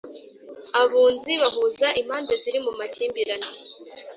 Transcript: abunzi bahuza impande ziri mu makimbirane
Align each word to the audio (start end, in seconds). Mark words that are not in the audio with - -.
abunzi 0.81 1.31
bahuza 1.43 1.87
impande 2.01 2.33
ziri 2.41 2.59
mu 2.65 2.71
makimbirane 2.79 3.49